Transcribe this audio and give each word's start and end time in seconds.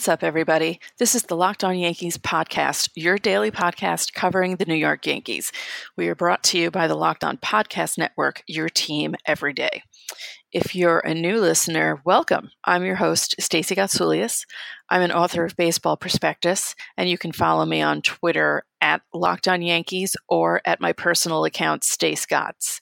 What's 0.00 0.08
up, 0.08 0.22
everybody? 0.22 0.80
This 0.96 1.14
is 1.14 1.24
the 1.24 1.36
Locked 1.36 1.62
On 1.62 1.78
Yankees 1.78 2.16
podcast, 2.16 2.88
your 2.94 3.18
daily 3.18 3.50
podcast 3.50 4.14
covering 4.14 4.56
the 4.56 4.64
New 4.64 4.74
York 4.74 5.06
Yankees. 5.06 5.52
We 5.94 6.08
are 6.08 6.14
brought 6.14 6.42
to 6.44 6.58
you 6.58 6.70
by 6.70 6.86
the 6.86 6.94
Locked 6.94 7.22
On 7.22 7.36
Podcast 7.36 7.98
Network, 7.98 8.42
your 8.46 8.70
team 8.70 9.14
every 9.26 9.52
day. 9.52 9.82
If 10.54 10.74
you're 10.74 11.00
a 11.00 11.12
new 11.12 11.38
listener, 11.38 12.00
welcome. 12.06 12.50
I'm 12.64 12.82
your 12.82 12.94
host, 12.94 13.34
Stacey 13.38 13.74
Gotsoulias. 13.74 14.46
I'm 14.88 15.02
an 15.02 15.12
author 15.12 15.44
of 15.44 15.54
Baseball 15.58 15.98
Prospectus, 15.98 16.74
and 16.96 17.10
you 17.10 17.18
can 17.18 17.32
follow 17.32 17.66
me 17.66 17.82
on 17.82 18.00
Twitter 18.00 18.62
at 18.80 19.02
Locked 19.12 19.48
On 19.48 19.60
Yankees 19.60 20.16
or 20.30 20.62
at 20.64 20.80
my 20.80 20.94
personal 20.94 21.44
account, 21.44 21.84
Stace 21.84 22.24
Gotts. 22.24 22.80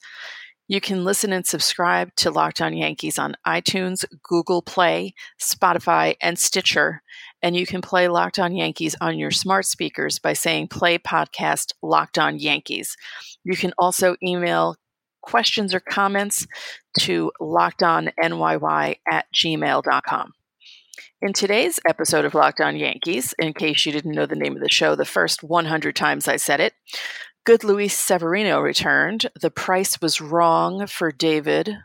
You 0.68 0.82
can 0.82 1.02
listen 1.02 1.32
and 1.32 1.46
subscribe 1.46 2.14
to 2.16 2.30
Locked 2.30 2.60
On 2.60 2.76
Yankees 2.76 3.18
on 3.18 3.36
iTunes, 3.46 4.04
Google 4.22 4.60
Play, 4.60 5.14
Spotify, 5.40 6.14
and 6.20 6.38
Stitcher. 6.38 7.02
And 7.40 7.56
you 7.56 7.64
can 7.66 7.80
play 7.80 8.06
Locked 8.08 8.38
On 8.38 8.54
Yankees 8.54 8.94
on 9.00 9.18
your 9.18 9.30
smart 9.30 9.64
speakers 9.64 10.18
by 10.18 10.34
saying 10.34 10.68
play 10.68 10.98
podcast 10.98 11.72
Locked 11.82 12.18
On 12.18 12.38
Yankees. 12.38 12.96
You 13.44 13.56
can 13.56 13.72
also 13.78 14.16
email 14.22 14.76
questions 15.22 15.74
or 15.74 15.80
comments 15.80 16.46
to 16.98 17.32
lockedonnyy 17.40 18.96
at 19.10 19.24
gmail.com. 19.34 20.32
In 21.20 21.32
today's 21.32 21.80
episode 21.88 22.24
of 22.24 22.34
Locked 22.34 22.60
On 22.60 22.76
Yankees, 22.76 23.34
in 23.38 23.52
case 23.52 23.84
you 23.84 23.92
didn't 23.92 24.14
know 24.14 24.26
the 24.26 24.36
name 24.36 24.54
of 24.54 24.62
the 24.62 24.68
show 24.68 24.94
the 24.94 25.04
first 25.04 25.42
100 25.42 25.96
times 25.96 26.28
I 26.28 26.36
said 26.36 26.60
it, 26.60 26.74
Good 27.44 27.64
Luis 27.64 27.96
Severino 27.96 28.60
returned. 28.60 29.30
The 29.40 29.50
price 29.50 30.00
was 30.00 30.20
wrong 30.20 30.86
for 30.86 31.10
David. 31.10 31.76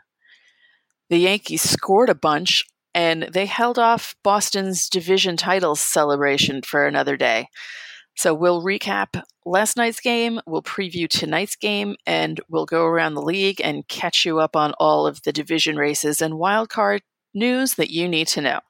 The 1.10 1.18
Yankees 1.18 1.62
scored 1.62 2.10
a 2.10 2.14
bunch 2.14 2.64
and 2.94 3.28
they 3.32 3.46
held 3.46 3.78
off 3.78 4.14
Boston's 4.22 4.88
division 4.88 5.36
titles 5.36 5.80
celebration 5.80 6.62
for 6.62 6.86
another 6.86 7.16
day. 7.16 7.48
So 8.16 8.32
we'll 8.32 8.62
recap 8.62 9.22
last 9.44 9.76
night's 9.76 10.00
game, 10.00 10.40
we'll 10.46 10.62
preview 10.62 11.08
tonight's 11.08 11.56
game, 11.56 11.96
and 12.06 12.40
we'll 12.48 12.66
go 12.66 12.84
around 12.84 13.14
the 13.14 13.22
league 13.22 13.60
and 13.62 13.88
catch 13.88 14.24
you 14.24 14.38
up 14.38 14.54
on 14.54 14.72
all 14.78 15.06
of 15.06 15.22
the 15.22 15.32
division 15.32 15.76
races 15.76 16.22
and 16.22 16.34
wildcard 16.34 17.00
news 17.34 17.74
that 17.74 17.90
you 17.90 18.08
need 18.08 18.28
to 18.28 18.40
know. 18.40 18.60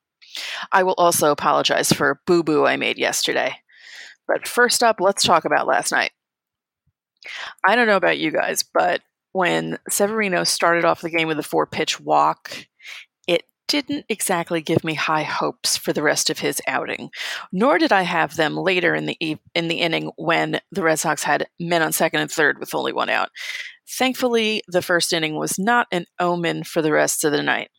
I 0.73 0.83
will 0.83 0.95
also 0.99 1.31
apologize 1.31 1.93
for 1.93 2.21
boo 2.27 2.43
boo 2.43 2.67
I 2.67 2.77
made 2.77 2.99
yesterday. 2.99 3.57
But 4.27 4.49
first 4.49 4.83
up, 4.83 5.01
let's 5.01 5.23
talk 5.23 5.45
about 5.45 5.67
last 5.67 5.93
night. 5.93 6.13
I 7.65 7.77
don't 7.77 7.87
know 7.87 7.97
about 7.97 8.19
you 8.19 8.31
guys, 8.31 8.63
but 8.63 9.03
when 9.33 9.79
Severino 9.91 10.45
started 10.45 10.85
off 10.85 11.01
the 11.01 11.11
game 11.11 11.29
with 11.29 11.39
a 11.39 11.43
four 11.43 11.67
pitch 11.67 12.01
walk, 12.01 12.67
it 13.27 13.43
didn't 13.67 14.07
exactly 14.09 14.61
give 14.61 14.85
me 14.85 14.95
high 14.95 15.25
hopes 15.25 15.77
for 15.77 15.93
the 15.93 16.03
rest 16.03 16.31
of 16.31 16.39
his 16.39 16.61
outing. 16.67 17.11
Nor 17.53 17.79
did 17.79 17.93
I 17.93 18.03
have 18.03 18.37
them 18.37 18.57
later 18.57 18.95
in 18.95 19.07
the 19.07 19.39
in 19.55 19.69
the 19.69 19.81
inning 19.81 20.13
when 20.17 20.61
the 20.71 20.83
Red 20.83 20.99
Sox 21.01 21.25
had 21.25 21.47
men 21.59 21.83
on 21.83 21.93
second 21.93 22.21
and 22.21 22.31
third 22.31 22.59
with 22.59 22.75
only 22.75 22.93
one 22.93 23.11
out. 23.11 23.31
Thankfully, 23.89 24.63
the 24.69 24.83
first 24.83 25.13
inning 25.13 25.37
was 25.37 25.59
not 25.59 25.87
an 25.93 26.07
omen 26.19 26.65
for 26.65 26.81
the 26.81 26.93
rest 26.93 27.25
of 27.25 27.33
the 27.33 27.43
night. 27.43 27.71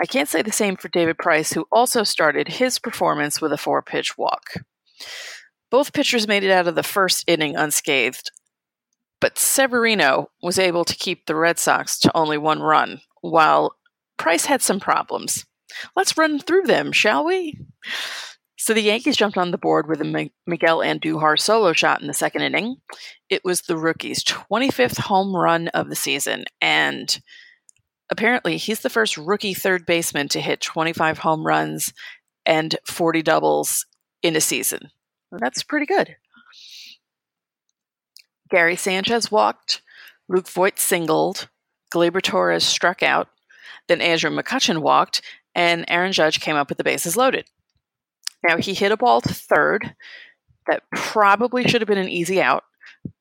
I 0.00 0.06
can't 0.06 0.28
say 0.28 0.42
the 0.42 0.52
same 0.52 0.76
for 0.76 0.88
David 0.88 1.18
Price, 1.18 1.52
who 1.52 1.66
also 1.72 2.04
started 2.04 2.48
his 2.48 2.78
performance 2.78 3.40
with 3.40 3.52
a 3.52 3.58
four 3.58 3.82
pitch 3.82 4.16
walk. 4.16 4.54
Both 5.70 5.92
pitchers 5.92 6.28
made 6.28 6.44
it 6.44 6.50
out 6.50 6.68
of 6.68 6.74
the 6.74 6.82
first 6.82 7.24
inning 7.26 7.56
unscathed, 7.56 8.30
but 9.20 9.38
Severino 9.38 10.30
was 10.42 10.58
able 10.58 10.84
to 10.84 10.96
keep 10.96 11.26
the 11.26 11.34
Red 11.34 11.58
Sox 11.58 11.98
to 12.00 12.16
only 12.16 12.38
one 12.38 12.60
run, 12.60 13.00
while 13.20 13.74
Price 14.16 14.46
had 14.46 14.62
some 14.62 14.80
problems. 14.80 15.44
Let's 15.94 16.16
run 16.16 16.38
through 16.38 16.62
them, 16.62 16.92
shall 16.92 17.24
we? 17.24 17.58
So 18.56 18.74
the 18.74 18.82
Yankees 18.82 19.16
jumped 19.16 19.38
on 19.38 19.50
the 19.50 19.58
board 19.58 19.88
with 19.88 20.00
a 20.00 20.30
Miguel 20.46 20.78
Andujar 20.78 21.38
solo 21.38 21.72
shot 21.72 22.00
in 22.00 22.08
the 22.08 22.14
second 22.14 22.42
inning. 22.42 22.76
It 23.28 23.44
was 23.44 23.62
the 23.62 23.76
rookie's 23.76 24.24
25th 24.24 24.98
home 24.98 25.34
run 25.34 25.68
of 25.68 25.88
the 25.88 25.96
season, 25.96 26.44
and 26.60 27.20
apparently 28.10 28.56
he's 28.56 28.80
the 28.80 28.90
first 28.90 29.16
rookie 29.16 29.54
third 29.54 29.86
baseman 29.86 30.28
to 30.28 30.40
hit 30.40 30.60
25 30.60 31.18
home 31.18 31.46
runs 31.46 31.92
and 32.46 32.76
40 32.86 33.22
doubles 33.22 33.86
in 34.22 34.36
a 34.36 34.40
season. 34.40 34.90
That's 35.30 35.62
pretty 35.62 35.86
good. 35.86 36.16
Gary 38.50 38.76
Sanchez 38.76 39.30
walked, 39.30 39.82
Luke 40.28 40.48
Voit 40.48 40.78
singled, 40.78 41.48
Gleyber 41.92 42.22
Torres 42.22 42.64
struck 42.64 43.02
out, 43.02 43.28
then 43.88 44.00
Andrew 44.00 44.30
McCutchen 44.30 44.78
walked, 44.78 45.22
and 45.54 45.84
Aaron 45.88 46.12
Judge 46.12 46.40
came 46.40 46.56
up 46.56 46.68
with 46.68 46.78
the 46.78 46.84
bases 46.84 47.16
loaded. 47.16 47.46
Now, 48.46 48.56
he 48.56 48.74
hit 48.74 48.92
a 48.92 48.96
ball 48.96 49.20
to 49.20 49.34
third 49.34 49.94
that 50.66 50.84
probably 50.94 51.66
should 51.66 51.80
have 51.80 51.88
been 51.88 51.98
an 51.98 52.08
easy 52.08 52.40
out, 52.40 52.64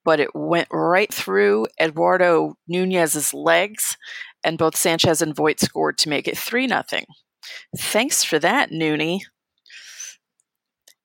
but 0.05 0.19
it 0.19 0.35
went 0.35 0.67
right 0.71 1.11
through 1.13 1.67
Eduardo 1.79 2.57
Nunez's 2.67 3.33
legs, 3.33 3.97
and 4.47 4.57
both 4.57 4.77
Sanchez 4.77 5.21
and 5.21 5.35
Voit 5.35 5.59
scored 5.59 5.97
to 5.97 6.09
make 6.09 6.25
it 6.25 6.37
3 6.37 6.69
0. 6.69 6.83
Thanks 7.77 8.23
for 8.23 8.39
that, 8.39 8.71
Nooney. 8.71 9.19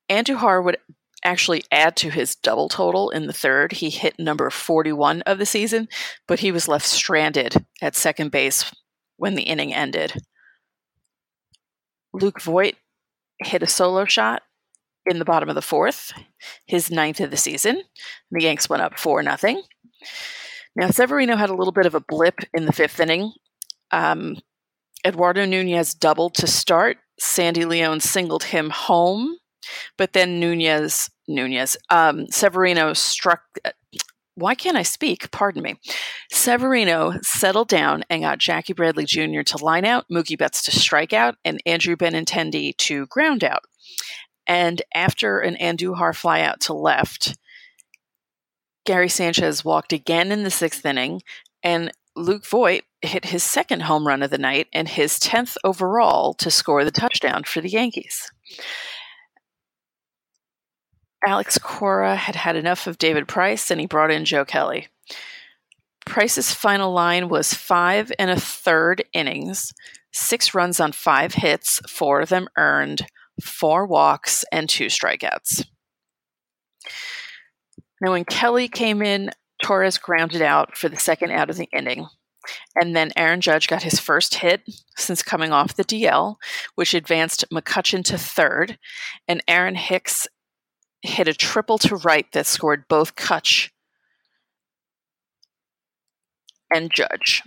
Andujar 0.09 0.65
would 0.65 0.77
actually 1.25 1.65
add 1.73 1.97
to 1.97 2.11
his 2.11 2.37
double 2.37 2.69
total 2.69 3.11
in 3.11 3.27
the 3.27 3.33
third. 3.33 3.73
He 3.73 3.91
hit 3.91 4.17
number 4.17 4.49
41 4.49 5.23
of 5.23 5.39
the 5.39 5.47
season, 5.47 5.89
but 6.29 6.39
he 6.39 6.53
was 6.53 6.69
left 6.69 6.87
stranded 6.87 7.67
at 7.81 7.97
second 7.97 8.31
base 8.31 8.73
when 9.17 9.35
the 9.35 9.43
inning 9.43 9.75
ended. 9.75 10.15
Luke 12.13 12.41
Voit 12.41 12.77
hit 13.41 13.63
a 13.65 13.67
solo 13.67 14.05
shot 14.05 14.43
in 15.05 15.19
the 15.19 15.25
bottom 15.25 15.49
of 15.49 15.57
the 15.57 15.63
fourth, 15.63 16.13
his 16.67 16.93
ninth 16.93 17.19
of 17.19 17.33
the 17.33 17.37
season. 17.37 17.83
The 18.31 18.43
Yanks 18.43 18.69
went 18.69 18.83
up 18.83 19.01
4 19.01 19.25
nothing. 19.25 19.63
Now, 20.75 20.91
Severino 20.91 21.37
had 21.37 21.51
a 21.51 21.55
little 21.55 21.73
bit 21.73 21.87
of 21.87 21.95
a 21.95 22.01
blip 22.01 22.41
in 22.55 22.65
the 22.65 22.73
fifth 22.73 22.99
inning. 23.01 23.33
Um, 23.91 24.37
Eduardo 25.05 25.45
Nunez 25.45 25.95
doubled 25.95 26.35
to 26.37 26.47
start. 26.47 26.99
Sandy 27.19 27.65
Leon 27.65 28.01
singled 28.01 28.45
him 28.45 28.71
home 28.71 29.37
but 29.97 30.13
then 30.13 30.41
Nunez, 30.41 31.11
Nunez, 31.29 31.77
um, 31.91 32.27
Severino 32.29 32.93
struck. 32.93 33.43
Why 34.35 34.55
can't 34.55 34.77
I 34.77 34.83
speak? 34.83 35.31
Pardon 35.31 35.63
me. 35.63 35.77
Severino 36.31 37.15
settled 37.23 37.69
down 37.69 38.03
and 38.09 38.23
got 38.23 38.39
Jackie 38.39 38.73
Bradley 38.73 39.05
Jr. 39.05 39.43
to 39.43 39.63
line 39.63 39.85
out, 39.85 40.07
Mookie 40.11 40.39
Betts 40.39 40.63
to 40.65 40.71
strike 40.71 41.13
out, 41.13 41.37
and 41.45 41.63
Andrew 41.67 41.97
Benintendi 41.97 42.77
to 42.79 43.07
ground 43.07 43.45
out. 43.45 43.65
And 44.47 44.83
after 44.95 45.39
an 45.39 45.57
Andujar 45.57 46.13
flyout 46.13 46.59
to 46.61 46.73
left, 46.73 47.37
Gary 48.85 49.09
Sanchez 49.09 49.65
walked 49.65 49.93
again 49.93 50.33
in 50.33 50.43
the 50.43 50.51
sixth 50.51 50.85
inning, 50.85 51.23
and 51.63 51.93
Luke 52.15 52.45
Voit 52.47 52.83
hit 53.01 53.27
his 53.27 53.43
second 53.43 53.83
home 53.83 54.07
run 54.07 54.23
of 54.23 54.31
the 54.31 54.39
night 54.39 54.69
and 54.73 54.89
his 54.89 55.19
10th 55.19 55.57
overall 55.65 56.35
to 56.35 56.51
score 56.51 56.85
the 56.85 56.91
touchdown 56.91 57.45
for 57.45 57.61
the 57.61 57.71
Yankees. 57.71 58.31
Alex 61.27 61.57
Cora 61.59 62.17
had 62.17 62.35
had 62.35 62.57
enough 62.57 62.87
of 62.87 62.99
David 62.99 63.29
Price 63.29 63.71
and 63.71 63.81
he 63.81 63.87
brought 63.87 64.11
in 64.11 64.25
Joe 64.25 64.45
Kelly. 64.45 64.89
Price's 66.05 66.53
final 66.53 66.93
line 66.93 67.29
was 67.29 67.55
five 67.55 68.13
and 68.19 68.31
a 68.31 68.41
third 68.41 69.05
innings, 69.13 69.73
six 70.13 70.53
runs 70.53 70.81
on 70.81 70.93
five 70.93 71.35
hits, 71.35 71.81
four 71.89 72.21
of 72.21 72.29
them 72.29 72.49
earned, 72.57 73.07
four 73.41 73.87
walks, 73.87 74.45
and 74.51 74.69
two 74.69 74.87
strikeouts. 74.87 75.65
Now, 78.03 78.13
when 78.13 78.25
Kelly 78.25 78.69
came 78.69 79.01
in, 79.01 79.31
Torres 79.63 79.97
grounded 79.97 80.43
out 80.43 80.77
for 80.77 80.89
the 80.89 80.99
second 80.99 81.31
out 81.31 81.49
of 81.49 81.57
the 81.57 81.69
inning. 81.73 82.09
And 82.75 82.97
then 82.97 83.13
Aaron 83.17 83.41
Judge 83.41 83.69
got 83.69 83.85
his 83.85 84.01
first 84.01 84.35
hit 84.35 84.63
since 84.97 85.23
coming 85.23 85.53
off 85.53 85.77
the 85.77 85.85
DL, 85.85 86.35
which 86.75 86.93
advanced 86.93 87.45
McCutchen 87.53 88.03
to 88.07 88.19
third. 88.19 88.77
And 89.29 89.41
Aaron 89.47 89.77
Hicks 89.77 90.27
hit 91.03 91.29
a 91.29 91.35
triple 91.35 91.79
to 91.79 91.97
right 91.97 92.27
that 92.33 92.47
scored 92.47 92.89
both 92.89 93.15
Kutch 93.15 93.71
and 96.75 96.91
Judge. 96.93 97.45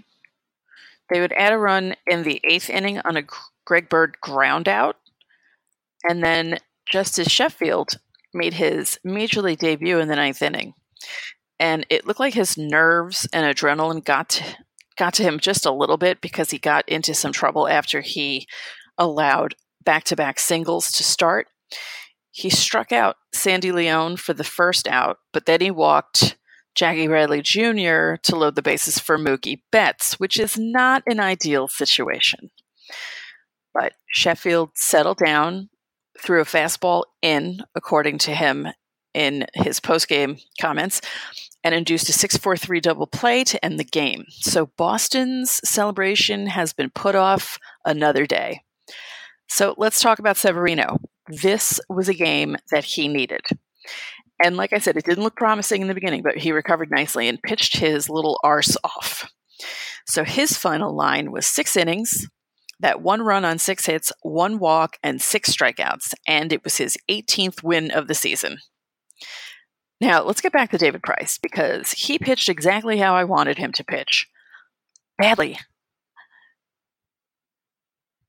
They 1.10 1.20
would 1.20 1.34
add 1.34 1.52
a 1.52 1.58
run 1.58 1.96
in 2.08 2.24
the 2.24 2.40
eighth 2.46 2.70
inning 2.70 3.00
on 3.00 3.18
a 3.18 3.24
Greg 3.66 3.90
Bird 3.90 4.18
ground 4.22 4.68
out, 4.68 4.98
and 6.04 6.24
then 6.24 6.60
Justus 6.86 7.28
Sheffield 7.28 8.00
made 8.36 8.54
his 8.54 9.00
major 9.04 9.42
league 9.42 9.60
debut 9.60 10.00
in 10.00 10.08
the 10.08 10.16
ninth 10.16 10.42
inning. 10.42 10.74
And 11.60 11.86
it 11.90 12.06
looked 12.06 12.20
like 12.20 12.34
his 12.34 12.58
nerves 12.58 13.28
and 13.32 13.46
adrenaline 13.46 14.04
got 14.04 14.30
to, 14.30 14.44
got 14.98 15.14
to 15.16 15.24
him 15.24 15.40
just 15.40 15.66
a 15.66 15.72
little 15.72 15.98
bit 15.98 16.22
because 16.22 16.52
he 16.52 16.60
got 16.60 16.88
into 16.88 17.14
some 17.14 17.32
trouble 17.32 17.68
after 17.68 18.02
he 18.02 18.48
allowed 18.98 19.56
back 19.84 20.04
to 20.06 20.16
back 20.16 20.40
singles 20.40 20.92
to 20.92 21.04
start. 21.04 21.48
He 22.32 22.50
struck 22.50 22.92
out 22.92 23.16
Sandy 23.34 23.72
Leon 23.72 24.18
for 24.18 24.34
the 24.34 24.44
first 24.44 24.88
out, 24.88 25.20
but 25.32 25.46
then 25.46 25.62
he 25.62 25.72
walked 25.72 26.38
Jackie 26.76 27.08
Bradley 27.08 27.42
Jr. 27.42 28.16
to 28.24 28.36
load 28.36 28.56
the 28.56 28.62
bases 28.62 29.00
for 29.00 29.18
Mookie 29.18 29.62
Betts, 29.72 30.20
which 30.20 30.38
is 30.38 30.58
not 30.60 31.04
an 31.08 31.22
ideal 31.22 31.70
situation. 31.70 32.52
But 33.74 33.94
Sheffield 34.08 34.72
settled 34.76 35.18
down, 35.18 35.70
threw 36.20 36.42
a 36.42 36.46
fastball 36.46 37.04
in, 37.22 37.62
according 37.76 38.18
to 38.20 38.36
him 38.36 38.68
in 39.14 39.46
his 39.54 39.80
postgame 39.80 40.42
comments, 40.60 41.02
and 41.64 41.74
induced 41.74 42.10
a 42.10 42.14
6 42.14 42.38
4 42.38 42.58
3 42.58 42.80
double 42.80 43.08
play 43.08 43.44
to 43.44 43.64
end 43.64 43.80
the 43.80 43.84
game. 43.84 44.26
So 44.30 44.68
Boston's 44.78 45.60
celebration 45.68 46.48
has 46.48 46.74
been 46.74 46.90
put 46.90 47.16
off 47.16 47.58
another 47.84 48.26
day. 48.26 48.62
So 49.48 49.74
let's 49.78 50.02
talk 50.02 50.20
about 50.20 50.38
Severino. 50.38 51.00
This 51.28 51.80
was 51.90 52.10
a 52.10 52.14
game 52.14 52.58
that 52.72 52.84
he 52.84 53.08
needed. 53.08 53.42
And 54.44 54.58
like 54.58 54.74
I 54.74 54.80
said, 54.80 54.98
it 54.98 55.06
didn't 55.06 55.24
look 55.24 55.36
promising 55.36 55.82
in 55.82 55.88
the 55.88 55.94
beginning, 55.94 56.22
but 56.22 56.38
he 56.38 56.52
recovered 56.52 56.92
nicely 56.92 57.28
and 57.28 57.42
pitched 57.42 57.78
his 57.78 58.10
little 58.10 58.40
arse 58.44 58.76
off. 58.84 59.32
So 60.06 60.24
his 60.24 60.58
final 60.58 60.94
line 60.94 61.32
was 61.32 61.48
six 61.48 61.76
innings, 61.78 62.28
that 62.80 63.02
one 63.02 63.22
run 63.22 63.46
on 63.46 63.58
six 63.58 63.86
hits, 63.86 64.12
one 64.22 64.60
walk, 64.60 64.98
and 65.04 65.22
six 65.22 65.56
strikeouts. 65.56 66.14
And 66.28 66.52
it 66.52 66.64
was 66.64 66.78
his 66.78 66.98
18th 67.10 67.64
win 67.64 67.92
of 67.92 68.08
the 68.08 68.16
season. 68.16 68.58
Now, 70.02 70.24
let's 70.24 70.42
get 70.42 70.52
back 70.52 70.72
to 70.72 70.78
David 70.78 71.04
Price 71.04 71.38
because 71.38 71.92
he 71.92 72.20
pitched 72.20 72.50
exactly 72.50 72.98
how 72.98 73.16
I 73.16 73.24
wanted 73.24 73.58
him 73.58 73.72
to 73.74 73.84
pitch 73.84 74.28
badly. 75.18 75.58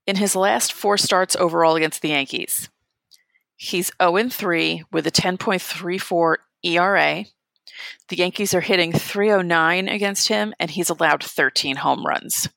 In 0.06 0.16
his 0.16 0.36
last 0.36 0.72
four 0.72 0.96
starts 0.96 1.34
overall 1.34 1.74
against 1.74 2.00
the 2.00 2.10
Yankees, 2.10 2.68
he's 3.56 3.90
0 4.00 4.28
3 4.28 4.84
with 4.92 5.06
a 5.06 5.10
10.34 5.10 6.36
ERA. 6.62 7.24
The 8.08 8.16
Yankees 8.16 8.54
are 8.54 8.60
hitting 8.60 8.92
309 8.92 9.88
against 9.88 10.28
him, 10.28 10.54
and 10.60 10.70
he's 10.70 10.88
allowed 10.88 11.24
13 11.24 11.76
home 11.76 12.06
runs. 12.06 12.48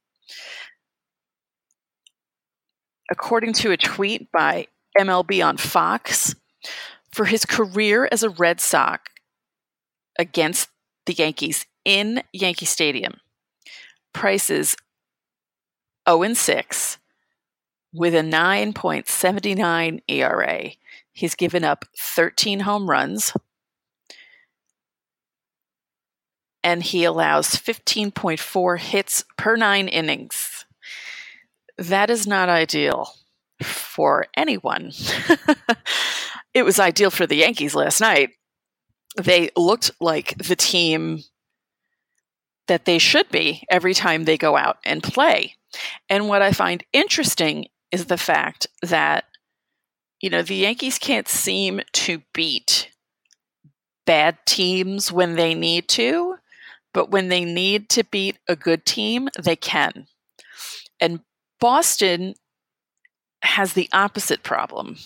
According 3.11 3.53
to 3.53 3.71
a 3.71 3.77
tweet 3.77 4.31
by 4.31 4.67
MLB 4.97 5.45
on 5.45 5.57
Fox, 5.57 6.35
for 7.11 7.25
his 7.25 7.45
career 7.45 8.07
as 8.11 8.23
a 8.23 8.29
Red 8.29 8.61
Sox 8.61 9.11
against 10.17 10.69
the 11.05 11.13
Yankees 11.13 11.65
in 11.85 12.21
Yankee 12.33 12.65
Stadium, 12.65 13.15
Price 14.13 14.49
is 14.49 14.75
0 16.07 16.33
6 16.33 16.97
with 17.93 18.13
a 18.13 18.21
9.79 18.21 20.01
ERA. 20.07 20.71
He's 21.11 21.35
given 21.35 21.63
up 21.63 21.85
13 21.97 22.61
home 22.61 22.89
runs 22.89 23.33
and 26.63 26.83
he 26.83 27.03
allows 27.03 27.55
15.4 27.55 28.79
hits 28.79 29.25
per 29.37 29.55
nine 29.55 29.87
innings. 29.87 30.48
That 31.79 32.09
is 32.09 32.27
not 32.27 32.49
ideal 32.49 33.13
for 33.63 34.25
anyone. 34.35 34.91
it 36.53 36.63
was 36.63 36.77
ideal 36.77 37.09
for 37.09 37.25
the 37.25 37.37
Yankees 37.37 37.73
last 37.73 38.01
night. 38.01 38.31
They 39.17 39.49
looked 39.55 39.91
like 40.01 40.37
the 40.37 40.57
team 40.57 41.23
that 42.67 42.83
they 42.83 42.99
should 42.99 43.29
be 43.29 43.63
every 43.71 43.93
time 43.93 44.25
they 44.25 44.37
go 44.37 44.57
out 44.57 44.77
and 44.83 45.01
play. 45.01 45.55
And 46.09 46.27
what 46.27 46.41
I 46.41 46.51
find 46.51 46.83
interesting 46.91 47.67
is 47.91 48.05
the 48.05 48.17
fact 48.17 48.67
that, 48.81 49.23
you 50.19 50.29
know, 50.29 50.41
the 50.41 50.55
Yankees 50.55 50.99
can't 50.99 51.29
seem 51.29 51.79
to 51.93 52.21
beat 52.33 52.91
bad 54.05 54.37
teams 54.45 55.13
when 55.13 55.35
they 55.35 55.55
need 55.55 55.87
to, 55.89 56.35
but 56.93 57.09
when 57.09 57.29
they 57.29 57.45
need 57.45 57.87
to 57.91 58.03
beat 58.03 58.37
a 58.49 58.55
good 58.57 58.85
team, 58.85 59.29
they 59.41 59.55
can. 59.55 60.07
And 60.99 61.21
Boston 61.59 62.35
has 63.41 63.73
the 63.73 63.89
opposite 63.93 64.43
problem 64.43 64.97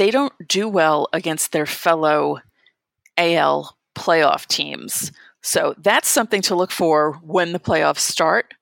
they 0.00 0.10
don't 0.10 0.32
do 0.48 0.66
well 0.66 1.08
against 1.12 1.52
their 1.52 1.66
fellow 1.66 2.40
AL 3.18 3.76
playoff 3.94 4.46
teams. 4.46 5.12
So 5.42 5.74
that's 5.76 6.08
something 6.08 6.40
to 6.42 6.54
look 6.54 6.70
for 6.70 7.20
when 7.22 7.52
the 7.52 7.60
playoffs 7.60 7.98
start. 7.98 8.54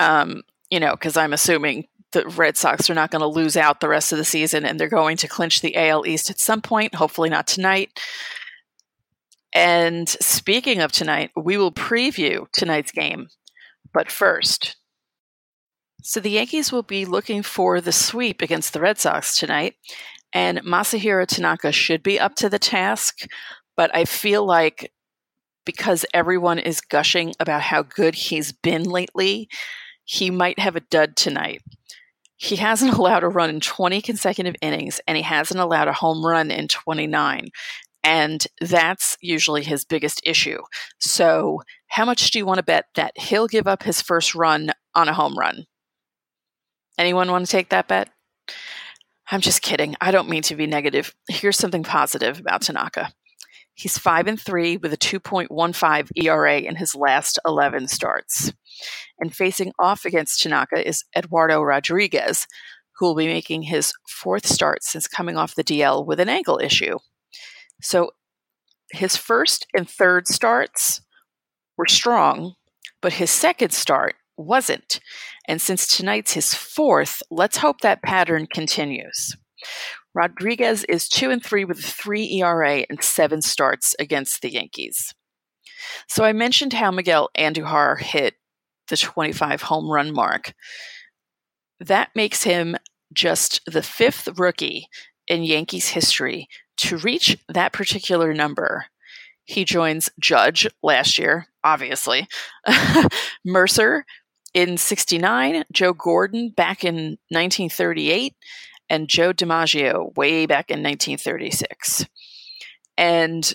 Um, 0.00 0.42
you 0.70 0.80
know, 0.80 0.90
because 0.90 1.16
I'm 1.16 1.32
assuming 1.32 1.88
the 2.12 2.26
Red 2.26 2.58
Sox 2.58 2.90
are 2.90 2.94
not 2.94 3.10
going 3.10 3.20
to 3.20 3.26
lose 3.26 3.56
out 3.56 3.80
the 3.80 3.88
rest 3.88 4.12
of 4.12 4.18
the 4.18 4.24
season 4.26 4.66
and 4.66 4.78
they're 4.78 4.86
going 4.90 5.16
to 5.16 5.28
clinch 5.28 5.62
the 5.62 5.74
AL 5.78 6.06
East 6.06 6.28
at 6.28 6.38
some 6.38 6.60
point, 6.60 6.94
hopefully 6.94 7.30
not 7.30 7.46
tonight. 7.46 7.98
And 9.54 10.10
speaking 10.10 10.80
of 10.80 10.92
tonight, 10.92 11.30
we 11.34 11.56
will 11.56 11.72
preview 11.72 12.50
tonight's 12.52 12.92
game. 12.92 13.28
But 13.92 14.10
first, 14.10 14.76
so 16.02 16.18
the 16.20 16.30
Yankees 16.30 16.72
will 16.72 16.82
be 16.82 17.04
looking 17.04 17.42
for 17.42 17.80
the 17.80 17.92
sweep 17.92 18.42
against 18.42 18.72
the 18.72 18.80
Red 18.80 18.98
Sox 18.98 19.38
tonight, 19.38 19.74
and 20.32 20.62
Masahiro 20.62 21.26
Tanaka 21.26 21.72
should 21.72 22.02
be 22.02 22.18
up 22.18 22.34
to 22.36 22.48
the 22.48 22.58
task, 22.58 23.26
but 23.76 23.94
I 23.94 24.04
feel 24.04 24.44
like 24.44 24.92
because 25.64 26.04
everyone 26.12 26.58
is 26.58 26.80
gushing 26.80 27.34
about 27.38 27.62
how 27.62 27.82
good 27.82 28.14
he's 28.14 28.52
been 28.52 28.82
lately, 28.82 29.48
he 30.04 30.30
might 30.30 30.58
have 30.58 30.76
a 30.76 30.80
dud 30.80 31.16
tonight. 31.16 31.62
He 32.36 32.56
hasn't 32.56 32.94
allowed 32.98 33.22
a 33.22 33.28
run 33.28 33.50
in 33.50 33.60
20 33.60 34.00
consecutive 34.02 34.56
innings, 34.60 35.00
and 35.06 35.16
he 35.16 35.22
hasn't 35.22 35.60
allowed 35.60 35.88
a 35.88 35.92
home 35.92 36.24
run 36.24 36.50
in 36.50 36.68
29. 36.68 37.48
And 38.04 38.44
that's 38.60 39.16
usually 39.20 39.62
his 39.62 39.84
biggest 39.84 40.20
issue. 40.24 40.58
So, 40.98 41.62
how 41.92 42.06
much 42.06 42.30
do 42.30 42.38
you 42.38 42.46
want 42.46 42.56
to 42.56 42.64
bet 42.64 42.86
that 42.94 43.12
he'll 43.18 43.46
give 43.46 43.66
up 43.66 43.82
his 43.82 44.00
first 44.00 44.34
run 44.34 44.70
on 44.94 45.08
a 45.08 45.12
home 45.12 45.38
run? 45.38 45.66
Anyone 46.96 47.30
want 47.30 47.44
to 47.44 47.52
take 47.52 47.68
that 47.68 47.86
bet? 47.86 48.08
I'm 49.30 49.42
just 49.42 49.60
kidding. 49.60 49.94
I 50.00 50.10
don't 50.10 50.30
mean 50.30 50.40
to 50.44 50.56
be 50.56 50.66
negative. 50.66 51.14
Here's 51.28 51.58
something 51.58 51.82
positive 51.82 52.40
about 52.40 52.62
Tanaka. 52.62 53.12
He's 53.74 53.98
5 53.98 54.26
and 54.26 54.40
3 54.40 54.78
with 54.78 54.94
a 54.94 54.96
2.15 54.96 56.08
ERA 56.16 56.60
in 56.60 56.76
his 56.76 56.94
last 56.94 57.38
11 57.46 57.88
starts. 57.88 58.54
And 59.20 59.36
facing 59.36 59.72
off 59.78 60.06
against 60.06 60.40
Tanaka 60.40 60.88
is 60.88 61.04
Eduardo 61.14 61.60
Rodriguez, 61.60 62.46
who 62.96 63.04
will 63.04 63.16
be 63.16 63.26
making 63.26 63.64
his 63.64 63.92
fourth 64.08 64.46
start 64.46 64.82
since 64.82 65.06
coming 65.06 65.36
off 65.36 65.56
the 65.56 65.64
DL 65.64 66.06
with 66.06 66.20
an 66.20 66.30
ankle 66.30 66.58
issue. 66.58 66.96
So 67.82 68.12
his 68.92 69.14
first 69.14 69.66
and 69.74 69.86
third 69.86 70.26
starts 70.26 71.02
were 71.76 71.86
strong, 71.86 72.54
but 73.00 73.14
his 73.14 73.30
second 73.30 73.72
start 73.72 74.14
wasn't. 74.36 75.00
And 75.46 75.60
since 75.60 75.86
tonight's 75.86 76.32
his 76.32 76.54
fourth, 76.54 77.22
let's 77.30 77.58
hope 77.58 77.80
that 77.80 78.02
pattern 78.02 78.46
continues. 78.52 79.36
Rodriguez 80.14 80.84
is 80.84 81.08
2 81.08 81.30
and 81.30 81.44
3 81.44 81.64
with 81.64 81.78
a 81.78 81.82
3 81.82 82.40
ERA 82.40 82.84
and 82.88 83.02
7 83.02 83.42
starts 83.42 83.94
against 83.98 84.42
the 84.42 84.52
Yankees. 84.52 85.14
So 86.08 86.24
I 86.24 86.32
mentioned 86.32 86.74
how 86.74 86.90
Miguel 86.90 87.30
Andujar 87.36 87.98
hit 87.98 88.34
the 88.88 88.96
25 88.96 89.62
home 89.62 89.90
run 89.90 90.12
mark. 90.12 90.52
That 91.80 92.10
makes 92.14 92.42
him 92.42 92.76
just 93.12 93.60
the 93.66 93.82
fifth 93.82 94.28
rookie 94.38 94.86
in 95.28 95.44
Yankees 95.44 95.88
history 95.88 96.48
to 96.78 96.98
reach 96.98 97.36
that 97.48 97.72
particular 97.72 98.34
number. 98.34 98.86
He 99.44 99.64
joins 99.64 100.10
Judge 100.20 100.66
last 100.82 101.18
year, 101.18 101.48
obviously, 101.64 102.28
Murcer, 103.44 104.04
in 104.54 104.76
69, 104.76 105.64
Joe 105.72 105.92
Gordon 105.92 106.50
back 106.50 106.84
in 106.84 107.18
1938, 107.30 108.34
and 108.90 109.08
Joe 109.08 109.32
DiMaggio 109.32 110.14
way 110.16 110.46
back 110.46 110.70
in 110.70 110.82
1936. 110.82 112.06
And 112.98 113.54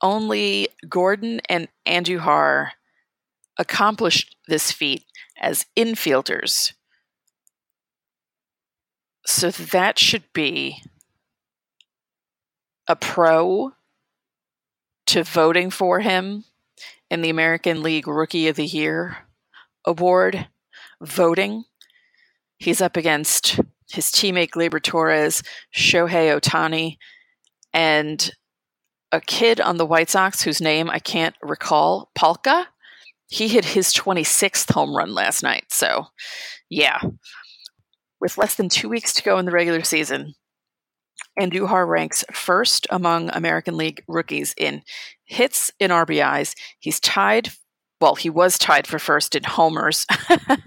only 0.00 0.68
Gordon 0.88 1.40
and 1.48 1.68
Andujar 1.86 2.70
accomplished 3.58 4.36
this 4.48 4.72
feat 4.72 5.04
as 5.40 5.66
infielders. 5.76 6.72
So 9.26 9.50
that 9.50 9.98
should 9.98 10.24
be 10.32 10.82
a 12.88 12.96
pro 12.96 13.72
to 15.10 15.24
voting 15.24 15.70
for 15.70 15.98
him 15.98 16.44
in 17.10 17.20
the 17.20 17.30
American 17.30 17.82
League 17.82 18.06
Rookie 18.06 18.46
of 18.46 18.54
the 18.54 18.64
Year 18.64 19.16
award 19.84 20.46
voting. 21.02 21.64
He's 22.58 22.80
up 22.80 22.96
against 22.96 23.58
his 23.90 24.06
teammate 24.06 24.50
Gleyber 24.50 24.80
Torres, 24.80 25.42
Shohei 25.74 26.38
Ohtani, 26.38 26.96
and 27.72 28.30
a 29.10 29.20
kid 29.20 29.60
on 29.60 29.78
the 29.78 29.86
White 29.86 30.10
Sox 30.10 30.42
whose 30.42 30.60
name 30.60 30.88
I 30.88 31.00
can't 31.00 31.34
recall, 31.42 32.12
Palka. 32.14 32.66
He 33.26 33.48
hit 33.48 33.64
his 33.64 33.92
26th 33.92 34.72
home 34.72 34.96
run 34.96 35.12
last 35.12 35.42
night. 35.42 35.64
So, 35.70 36.06
yeah. 36.68 37.00
With 38.20 38.38
less 38.38 38.54
than 38.54 38.68
two 38.68 38.88
weeks 38.88 39.12
to 39.14 39.24
go 39.24 39.38
in 39.38 39.44
the 39.44 39.50
regular 39.50 39.82
season, 39.82 40.34
Andujar 41.38 41.86
ranks 41.86 42.24
first 42.32 42.86
among 42.90 43.30
American 43.30 43.76
League 43.76 44.02
rookies 44.08 44.54
in 44.56 44.82
hits 45.24 45.70
in 45.78 45.90
RBIs. 45.90 46.54
He's 46.78 47.00
tied 47.00 47.50
well, 48.00 48.14
he 48.14 48.30
was 48.30 48.56
tied 48.56 48.86
for 48.86 48.98
first 48.98 49.36
in 49.36 49.44
homers 49.44 50.06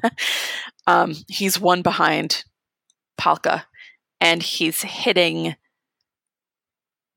Um, 0.87 1.15
he's 1.27 1.59
one 1.59 1.81
behind 1.81 2.43
Palka, 3.17 3.65
and 4.19 4.43
he's 4.43 4.81
hitting 4.81 5.55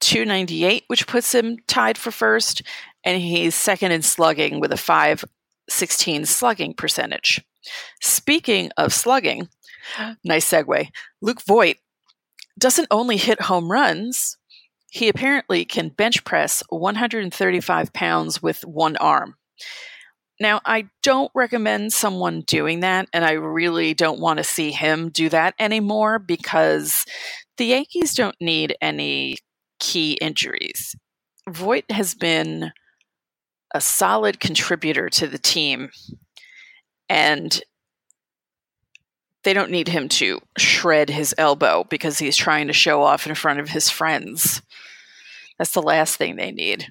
298, 0.00 0.84
which 0.86 1.06
puts 1.06 1.34
him 1.34 1.58
tied 1.66 1.98
for 1.98 2.10
first, 2.10 2.62
and 3.04 3.20
he's 3.20 3.54
second 3.54 3.92
in 3.92 4.02
slugging 4.02 4.60
with 4.60 4.72
a 4.72 4.76
516 4.76 6.26
slugging 6.26 6.74
percentage. 6.74 7.44
Speaking 8.00 8.70
of 8.76 8.92
slugging, 8.92 9.48
nice 10.24 10.48
segue. 10.48 10.88
Luke 11.20 11.42
Voit 11.42 11.76
doesn't 12.58 12.88
only 12.90 13.16
hit 13.16 13.42
home 13.42 13.70
runs, 13.70 14.36
he 14.90 15.08
apparently 15.08 15.64
can 15.64 15.90
bench 15.90 16.24
press 16.24 16.62
135 16.70 17.92
pounds 17.92 18.42
with 18.42 18.64
one 18.64 18.96
arm. 18.96 19.36
Now, 20.38 20.60
I 20.64 20.88
don't 21.02 21.30
recommend 21.34 21.92
someone 21.92 22.42
doing 22.42 22.80
that, 22.80 23.08
and 23.12 23.24
I 23.24 23.32
really 23.32 23.94
don't 23.94 24.20
want 24.20 24.38
to 24.38 24.44
see 24.44 24.70
him 24.70 25.08
do 25.08 25.28
that 25.30 25.54
anymore 25.58 26.18
because 26.18 27.06
the 27.56 27.66
Yankees 27.66 28.14
don't 28.14 28.36
need 28.40 28.76
any 28.82 29.38
key 29.80 30.12
injuries. 30.20 30.94
Voit 31.48 31.90
has 31.90 32.14
been 32.14 32.72
a 33.74 33.80
solid 33.80 34.38
contributor 34.38 35.08
to 35.10 35.26
the 35.26 35.38
team, 35.38 35.90
and 37.08 37.62
they 39.46 39.54
don't 39.54 39.70
need 39.70 39.86
him 39.86 40.08
to 40.08 40.40
shred 40.58 41.08
his 41.08 41.32
elbow 41.38 41.84
because 41.88 42.18
he's 42.18 42.36
trying 42.36 42.66
to 42.66 42.72
show 42.72 43.00
off 43.00 43.28
in 43.28 43.34
front 43.36 43.60
of 43.60 43.68
his 43.68 43.88
friends. 43.88 44.60
That's 45.56 45.70
the 45.70 45.80
last 45.80 46.16
thing 46.16 46.34
they 46.34 46.50
need. 46.50 46.90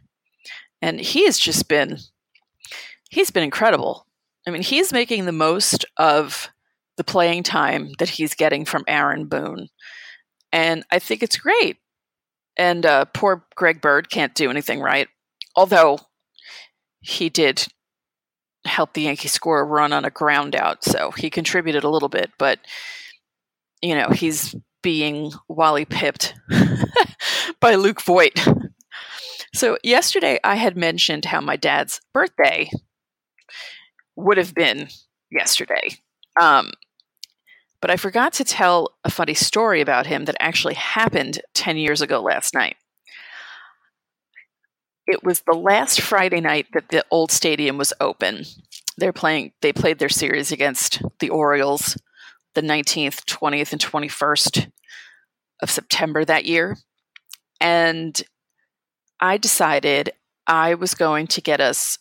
And 0.82 1.02
he 1.02 1.26
has 1.26 1.38
just 1.38 1.68
been 1.68 1.98
he's 3.10 3.30
been 3.30 3.44
incredible. 3.44 4.08
I 4.48 4.52
mean, 4.52 4.62
he's 4.62 4.94
making 4.94 5.26
the 5.26 5.34
most 5.34 5.84
of 5.98 6.50
the 6.96 7.04
playing 7.04 7.44
time 7.44 7.90
that 8.00 8.08
he's 8.08 8.36
getting 8.36 8.64
from 8.64 8.86
Aaron 8.88 9.26
Boone. 9.26 9.68
And 10.54 10.86
I 10.90 11.00
think 11.00 11.24
it's 11.24 11.36
great. 11.36 11.76
And 12.56 12.86
uh, 12.86 13.04
poor 13.14 13.46
Greg 13.56 13.82
Bird 13.82 14.10
can't 14.10 14.34
do 14.34 14.50
anything 14.50 14.80
right. 14.80 15.10
Although 15.58 16.00
he 17.02 17.28
did 17.30 17.68
help 18.66 18.94
the 18.94 19.04
Yankees 19.04 19.32
score 19.32 19.60
a 19.60 19.64
run 19.64 19.94
on 19.94 20.06
a 20.06 20.10
ground 20.10 20.56
out, 20.56 20.84
so 20.84 21.12
he 21.12 21.30
contributed 21.30 21.84
a 21.84 21.90
little 21.90 22.10
bit, 22.10 22.32
but 22.38 22.60
you 23.82 23.96
know, 23.96 24.10
he's 24.10 24.56
being 24.82 25.32
Wally 25.48 25.86
pipped 25.86 26.36
by 27.60 27.76
Luke 27.76 28.02
Voit. 28.02 28.48
So 29.54 29.78
yesterday 29.84 30.40
I 30.44 30.56
had 30.56 30.76
mentioned 30.76 31.26
how 31.26 31.42
my 31.42 31.56
dad's 31.56 32.02
birthday 32.14 32.70
would 34.16 34.38
have 34.38 34.54
been 34.54 34.90
yesterday. 35.32 35.98
Um, 36.40 36.72
but 37.82 37.92
I 37.92 37.98
forgot 37.98 38.34
to 38.34 38.44
tell 38.44 38.96
a 39.04 39.12
funny 39.12 39.34
story 39.34 39.82
about 39.82 40.08
him 40.08 40.26
that 40.26 40.36
actually 40.40 40.74
happened 40.74 41.42
10 41.54 41.78
years 41.78 42.02
ago 42.02 42.22
last 42.22 42.54
night 42.54 42.76
it 45.08 45.24
was 45.24 45.42
the 45.42 45.54
last 45.54 46.02
Friday 46.02 46.42
night 46.42 46.68
that 46.74 46.90
the 46.90 47.06
old 47.12 47.32
stadium 47.32 47.78
was 47.78 47.94
open. 48.00 48.46
They're 48.98 49.14
playing 49.14 49.52
they 49.62 49.74
played 49.74 50.00
their 50.00 50.10
series 50.10 50.52
against 50.52 51.02
the 51.20 51.30
Orioles 51.30 51.98
the 52.56 52.62
19th, 52.62 53.26
20th 53.26 53.74
and 53.74 53.82
21st 53.82 54.72
of 55.62 55.70
September 55.70 56.26
that 56.26 56.46
year. 56.46 56.78
And 57.62 58.22
I 59.20 59.38
decided 59.38 60.12
I 60.48 60.74
was 60.74 60.96
going 60.96 61.28
to 61.28 61.42
get 61.42 61.62
us 61.62 62.00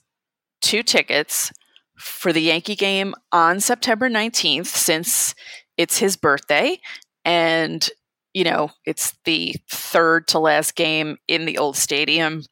two 0.62 0.82
tickets 0.82 1.52
for 1.96 2.32
the 2.32 2.40
Yankee 2.40 2.76
game 2.76 3.14
on 3.32 3.61
September 3.61 4.08
19th 4.08 4.66
since 4.66 5.34
it's 5.76 5.99
his 5.99 6.16
birthday 6.16 6.80
and 7.25 7.88
you 8.34 8.42
know, 8.44 8.70
it's 8.84 9.14
the 9.24 9.54
third 9.70 10.26
to 10.28 10.40
last 10.40 10.74
game 10.74 11.16
in 11.28 11.46
the 11.46 11.56
old 11.56 11.76
stadium. 11.76 12.42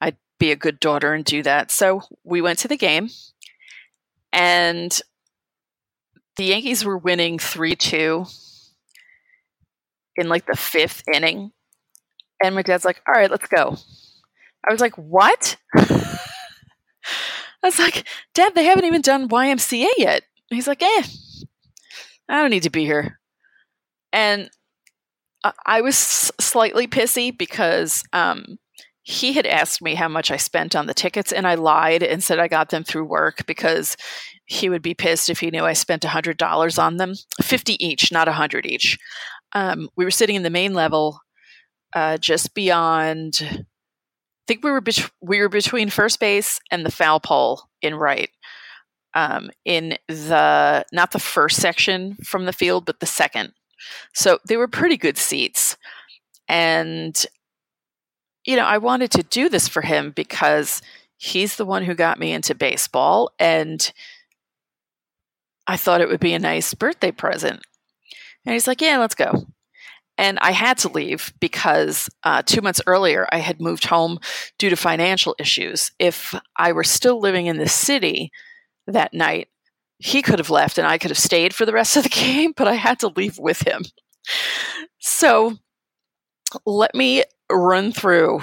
I'd 0.00 0.16
be 0.38 0.52
a 0.52 0.56
good 0.56 0.80
daughter 0.80 1.12
and 1.12 1.24
do 1.24 1.42
that. 1.42 1.70
So 1.70 2.02
we 2.24 2.40
went 2.40 2.60
to 2.60 2.68
the 2.68 2.76
game, 2.76 3.10
and 4.32 4.98
the 6.36 6.44
Yankees 6.44 6.84
were 6.84 6.96
winning 6.96 7.38
3 7.38 7.74
2 7.74 8.24
in 10.16 10.28
like 10.28 10.46
the 10.46 10.56
fifth 10.56 11.02
inning. 11.12 11.52
And 12.42 12.54
my 12.54 12.62
dad's 12.62 12.84
like, 12.84 13.02
all 13.06 13.14
right, 13.14 13.30
let's 13.30 13.48
go. 13.48 13.76
I 14.68 14.72
was 14.72 14.80
like, 14.80 14.96
what? 14.96 15.56
I 15.74 16.18
was 17.62 17.78
like, 17.78 18.06
Dad, 18.34 18.54
they 18.54 18.64
haven't 18.64 18.84
even 18.84 19.00
done 19.00 19.28
YMCA 19.28 19.88
yet. 19.96 20.22
he's 20.50 20.66
like, 20.66 20.82
eh, 20.82 21.02
I 22.28 22.40
don't 22.40 22.50
need 22.50 22.64
to 22.64 22.70
be 22.70 22.84
here. 22.84 23.20
And 24.12 24.50
I 25.66 25.80
was 25.80 25.96
slightly 25.96 26.86
pissy 26.86 27.36
because 27.36 28.04
um, 28.12 28.58
he 29.02 29.32
had 29.32 29.46
asked 29.46 29.82
me 29.82 29.94
how 29.94 30.08
much 30.08 30.30
I 30.30 30.36
spent 30.36 30.76
on 30.76 30.86
the 30.86 30.94
tickets, 30.94 31.32
and 31.32 31.46
I 31.46 31.54
lied 31.56 32.02
and 32.02 32.22
said 32.22 32.38
I 32.38 32.48
got 32.48 32.70
them 32.70 32.84
through 32.84 33.04
work 33.04 33.44
because 33.46 33.96
he 34.44 34.68
would 34.68 34.82
be 34.82 34.94
pissed 34.94 35.28
if 35.30 35.40
he 35.40 35.50
knew 35.50 35.64
I 35.64 35.72
spent 35.72 36.04
hundred 36.04 36.36
dollars 36.36 36.78
on 36.78 36.96
them, 36.96 37.14
fifty 37.40 37.84
each, 37.84 38.12
not 38.12 38.28
hundred 38.28 38.66
each. 38.66 38.98
Um, 39.54 39.88
we 39.96 40.04
were 40.04 40.10
sitting 40.10 40.36
in 40.36 40.44
the 40.44 40.50
main 40.50 40.74
level, 40.74 41.20
uh, 41.94 42.18
just 42.18 42.54
beyond. 42.54 43.40
I 43.42 44.44
think 44.46 44.64
we 44.64 44.70
were 44.70 44.82
we 45.20 45.40
were 45.40 45.48
between 45.48 45.90
first 45.90 46.20
base 46.20 46.60
and 46.70 46.84
the 46.84 46.92
foul 46.92 47.20
pole 47.20 47.62
in 47.80 47.94
right. 47.94 48.30
Um, 49.14 49.50
in 49.64 49.98
the 50.08 50.84
not 50.92 51.10
the 51.10 51.18
first 51.18 51.60
section 51.60 52.16
from 52.24 52.46
the 52.46 52.52
field, 52.52 52.86
but 52.86 53.00
the 53.00 53.06
second. 53.06 53.52
So 54.12 54.38
they 54.46 54.56
were 54.56 54.68
pretty 54.68 54.96
good 54.96 55.18
seats. 55.18 55.76
And, 56.48 57.24
you 58.44 58.56
know, 58.56 58.64
I 58.64 58.78
wanted 58.78 59.10
to 59.12 59.22
do 59.22 59.48
this 59.48 59.68
for 59.68 59.82
him 59.82 60.10
because 60.10 60.82
he's 61.16 61.56
the 61.56 61.64
one 61.64 61.84
who 61.84 61.94
got 61.94 62.18
me 62.18 62.32
into 62.32 62.54
baseball. 62.54 63.30
And 63.38 63.92
I 65.66 65.76
thought 65.76 66.00
it 66.00 66.08
would 66.08 66.20
be 66.20 66.34
a 66.34 66.38
nice 66.38 66.74
birthday 66.74 67.12
present. 67.12 67.62
And 68.44 68.52
he's 68.52 68.66
like, 68.66 68.80
yeah, 68.80 68.98
let's 68.98 69.14
go. 69.14 69.46
And 70.18 70.38
I 70.40 70.52
had 70.52 70.78
to 70.78 70.88
leave 70.88 71.32
because 71.40 72.10
uh, 72.22 72.42
two 72.44 72.60
months 72.60 72.82
earlier 72.86 73.26
I 73.32 73.38
had 73.38 73.60
moved 73.60 73.86
home 73.86 74.18
due 74.58 74.68
to 74.70 74.76
financial 74.76 75.34
issues. 75.38 75.90
If 75.98 76.34
I 76.56 76.72
were 76.72 76.84
still 76.84 77.18
living 77.18 77.46
in 77.46 77.56
the 77.56 77.68
city 77.68 78.30
that 78.86 79.14
night, 79.14 79.48
he 80.02 80.20
could 80.20 80.40
have 80.40 80.50
left 80.50 80.78
and 80.78 80.86
I 80.86 80.98
could 80.98 81.10
have 81.10 81.18
stayed 81.18 81.54
for 81.54 81.64
the 81.64 81.72
rest 81.72 81.96
of 81.96 82.02
the 82.02 82.08
game, 82.08 82.52
but 82.56 82.66
I 82.66 82.74
had 82.74 82.98
to 83.00 83.08
leave 83.08 83.38
with 83.38 83.66
him. 83.66 83.82
So 84.98 85.56
let 86.66 86.94
me 86.94 87.24
run 87.50 87.92
through 87.92 88.40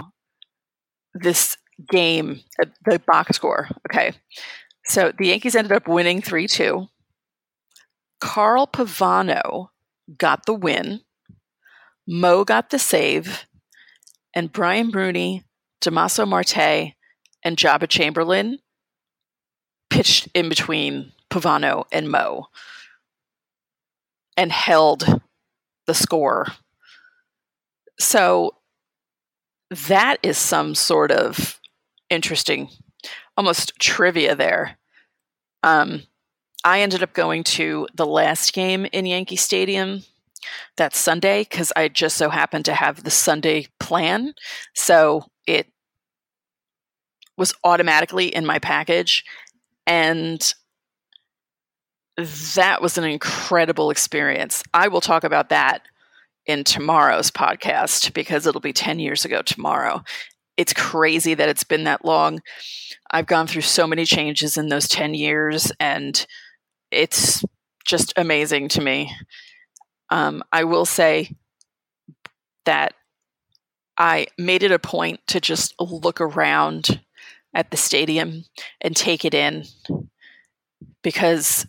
this 1.14 1.58
game, 1.90 2.42
uh, 2.62 2.68
the 2.86 3.02
box 3.06 3.36
score. 3.36 3.68
Okay. 3.90 4.14
So 4.86 5.12
the 5.18 5.28
Yankees 5.28 5.56
ended 5.56 5.74
up 5.74 5.88
winning 5.88 6.22
3 6.22 6.48
2. 6.48 6.88
Carl 8.22 8.68
Pavano 8.68 9.70
got 10.18 10.46
the 10.46 10.54
win. 10.54 11.02
Mo 12.08 12.44
got 12.44 12.70
the 12.70 12.80
save. 12.80 13.46
And 14.34 14.52
Brian 14.52 14.92
Bruney, 14.92 15.44
Damaso 15.82 16.28
Marte, 16.28 16.94
and 17.44 17.58
Joba 17.58 17.88
Chamberlain 17.88 18.60
pitched 19.90 20.30
in 20.34 20.50
between 20.50 21.12
Pavano 21.30 21.86
and 21.92 22.10
Mo 22.10 22.48
and 24.38 24.52
held 24.52 25.22
the 25.86 25.94
score. 25.94 26.48
So 28.00 28.56
that 29.70 30.18
is 30.24 30.38
some 30.38 30.76
sort 30.76 31.12
of 31.12 31.60
interesting, 32.10 32.70
almost 33.38 33.74
trivia 33.80 34.36
there. 34.36 34.78
Um, 35.64 36.04
I 36.64 36.82
ended 36.82 37.04
up 37.04 37.14
going 37.14 37.44
to 37.46 37.88
the 37.94 38.06
last 38.06 38.54
game 38.54 38.86
in 38.92 39.06
Yankee 39.06 39.36
Stadium 39.36 40.04
that 40.78 40.96
Sunday 40.96 41.44
because 41.44 41.72
I 41.76 41.88
just 41.88 42.18
so 42.18 42.30
happened 42.30 42.66
to 42.66 42.74
have 42.74 43.04
the 43.04 43.12
Sunday 43.12 43.68
plan. 43.80 44.34
So 44.74 45.26
it 45.46 45.68
was 47.38 47.54
automatically 47.64 48.28
in 48.28 48.46
my 48.46 48.60
package. 48.60 49.26
And 49.88 50.54
that 52.20 52.82
was 52.82 52.98
an 52.98 53.04
incredible 53.04 53.90
experience. 53.90 54.64
I 54.74 54.88
will 54.88 55.02
talk 55.02 55.24
about 55.24 55.50
that 55.50 55.84
in 56.46 56.64
tomorrow's 56.64 57.32
podcast 57.32 58.14
because 58.14 58.46
it'll 58.46 58.62
be 58.62 58.74
10 58.74 59.00
years 59.00 59.26
ago 59.26 59.42
tomorrow. 59.42 60.04
It's 60.58 60.74
crazy 60.74 61.34
that 61.34 61.50
it's 61.50 61.64
been 61.64 61.86
that 61.86 62.04
long. 62.04 62.42
I've 63.12 63.28
gone 63.28 63.48
through 63.48 63.62
so 63.62 63.88
many 63.88 64.06
changes 64.06 64.58
in 64.58 64.70
those 64.70 64.88
10 64.88 65.14
years, 65.14 65.72
and 65.80 66.26
it's 66.92 67.44
just 67.86 68.14
amazing 68.18 68.68
to 68.70 68.82
me. 68.82 69.16
Um, 70.10 70.44
I 70.52 70.64
will 70.64 70.86
say 70.86 71.36
that 72.66 72.94
I 73.98 74.28
made 74.38 74.64
it 74.64 74.72
a 74.72 74.80
point 74.80 75.20
to 75.28 75.40
just 75.40 75.76
look 75.80 76.20
around 76.22 77.02
at 77.54 77.72
the 77.72 77.78
stadium 77.78 78.46
and 78.82 78.96
take 78.96 79.26
it 79.26 79.34
in 79.34 79.66
because 81.02 81.66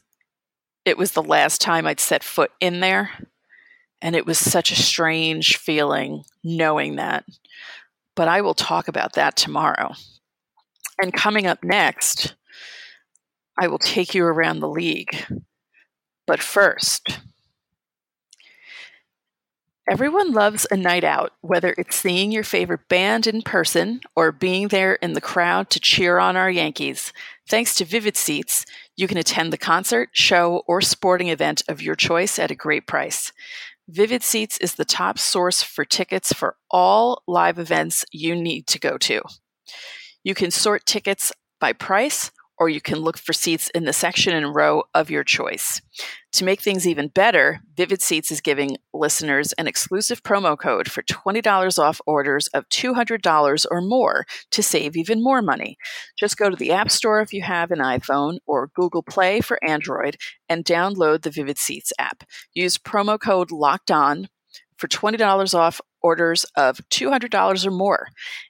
it 0.91 0.99
was 0.99 1.13
the 1.13 1.23
last 1.23 1.61
time 1.61 1.87
I'd 1.87 2.01
set 2.01 2.25
foot 2.25 2.51
in 2.61 2.81
there. 2.81 3.11
And 4.03 4.17
it 4.17 4.27
was 4.27 4.39
such 4.39 4.73
a 4.73 4.77
strange 4.77 5.57
feeling 5.57 6.25
knowing 6.43 6.97
that. 6.97 7.25
But 8.17 8.27
I 8.29 8.41
will 8.41 8.55
talk 8.55 8.89
about 8.89 9.13
that 9.13 9.37
tomorrow. 9.37 9.93
And 11.01 11.13
coming 11.13 11.47
up 11.47 11.63
next, 11.63 12.35
I 13.59 13.69
will 13.69 13.79
take 13.79 14.15
you 14.15 14.25
around 14.25 14.59
the 14.59 14.69
league. 14.69 15.25
But 16.27 16.43
first, 16.43 17.21
Everyone 19.91 20.31
loves 20.31 20.69
a 20.71 20.77
night 20.77 21.03
out, 21.03 21.33
whether 21.41 21.75
it's 21.77 21.97
seeing 21.97 22.31
your 22.31 22.45
favorite 22.45 22.89
band 22.89 23.27
in 23.27 23.43
person 23.43 24.01
or 24.15 24.31
being 24.31 24.69
there 24.69 24.95
in 24.95 25.15
the 25.15 25.21
crowd 25.21 25.69
to 25.71 25.81
cheer 25.81 26.21
on 26.21 26.37
our 26.37 26.49
Yankees. 26.49 27.13
Thanks 27.49 27.75
to 27.75 27.85
Vivid 27.85 28.17
Seats, 28.17 28.65
you 28.97 29.09
can 29.09 29.19
attend 29.19 29.53
the 29.53 29.59
concert, 29.59 30.11
show, 30.13 30.63
or 30.69 30.81
sporting 30.81 31.27
event 31.27 31.65
of 31.69 31.83
your 31.83 31.97
choice 31.97 32.39
at 32.39 32.53
a 32.53 32.55
great 32.55 32.87
price. 32.87 33.33
Vivid 33.89 34.23
Seats 34.23 34.59
is 34.59 34.77
the 34.77 34.85
top 34.85 35.19
source 35.19 35.61
for 35.61 35.85
tickets 35.85 36.33
for 36.33 36.55
all 36.71 37.25
live 37.27 37.59
events 37.59 38.05
you 38.13 38.37
need 38.37 38.69
to 38.69 38.79
go 38.79 38.97
to. 38.97 39.21
You 40.23 40.37
can 40.37 40.53
sort 40.53 40.87
tickets 40.87 41.33
by 41.59 41.73
price 41.73 42.31
or 42.61 42.69
you 42.69 42.81
can 42.81 42.99
look 42.99 43.17
for 43.17 43.33
seats 43.33 43.71
in 43.71 43.85
the 43.85 43.93
section 43.93 44.35
and 44.35 44.55
row 44.55 44.85
of 44.95 45.11
your 45.11 45.25
choice. 45.25 45.81
To 46.35 46.45
make 46.45 46.61
things 46.61 46.87
even 46.87 47.09
better, 47.09 47.61
Vivid 47.75 48.03
Seats 48.03 48.31
is 48.31 48.43
giving 48.43 48.77
listeners 48.93 49.53
an 49.55 49.67
exclusive 49.67 50.23
promo 50.23 50.57
code 50.57 50.89
for 50.89 51.03
$20 51.03 51.79
off 51.79 52.01
orders 52.07 52.47
of 52.49 52.69
$200 52.69 53.67
or 53.71 53.81
more 53.81 54.27
to 54.51 54.63
save 54.63 54.95
even 54.95 55.25
more 55.25 55.41
money. 55.41 55.79
Just 56.19 56.37
go 56.37 56.51
to 56.51 56.57
the 56.57 56.71
App 56.71 56.91
Store 56.91 57.21
if 57.21 57.33
you 57.33 57.43
have 57.43 57.71
an 57.71 57.79
iPhone 57.79 58.39
or 58.47 58.71
Google 58.75 59.03
Play 59.03 59.41
for 59.41 59.59
Android 59.67 60.19
and 60.49 60.65
download 60.65 61.23
the 61.23 61.31
Vivid 61.31 61.59
Seats 61.59 61.95
app. 61.99 62.25
Use 62.53 62.77
promo 62.77 63.19
code 63.19 63.51
LOCKED 63.51 63.91
ON 63.91 64.29
for 64.77 64.87
$20 64.87 65.55
off 65.55 65.81
orders 66.03 66.45
of 66.57 66.79
$200 66.91 67.67
or 67.67 67.71
more. 67.71 68.09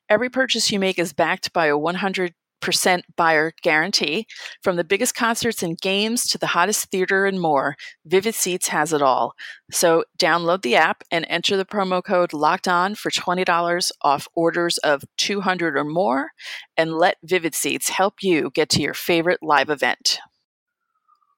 Every 0.08 0.30
purchase 0.30 0.70
you 0.70 0.78
make 0.78 0.98
is 0.98 1.12
backed 1.12 1.52
by 1.52 1.66
a 1.66 1.78
100 1.78 2.34
percent 2.60 3.04
buyer 3.16 3.52
guarantee. 3.62 4.26
From 4.62 4.76
the 4.76 4.84
biggest 4.84 5.14
concerts 5.14 5.62
and 5.62 5.80
games 5.80 6.26
to 6.28 6.38
the 6.38 6.48
hottest 6.48 6.86
theater 6.90 7.26
and 7.26 7.40
more, 7.40 7.76
Vivid 8.04 8.34
Seats 8.34 8.68
has 8.68 8.92
it 8.92 9.02
all. 9.02 9.34
So 9.70 10.04
download 10.18 10.62
the 10.62 10.76
app 10.76 11.02
and 11.10 11.26
enter 11.28 11.56
the 11.56 11.64
promo 11.64 12.02
code 12.02 12.32
locked 12.32 12.68
on 12.68 12.94
for 12.94 13.10
$20 13.10 13.90
off 14.02 14.28
orders 14.34 14.78
of 14.78 15.04
200 15.18 15.76
or 15.76 15.84
more 15.84 16.30
and 16.76 16.94
let 16.94 17.16
Vivid 17.22 17.54
Seats 17.54 17.88
help 17.88 18.22
you 18.22 18.50
get 18.54 18.68
to 18.70 18.82
your 18.82 18.94
favorite 18.94 19.42
live 19.42 19.70
event. 19.70 20.18